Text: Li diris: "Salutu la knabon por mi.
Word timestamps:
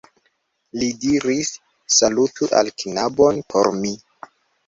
Li 0.83 0.87
diris: 1.01 1.51
"Salutu 1.97 2.49
la 2.53 2.63
knabon 2.83 3.43
por 3.55 3.71
mi. 3.83 3.93